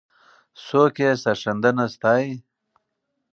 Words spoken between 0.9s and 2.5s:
یې سرښندنه ستایي؟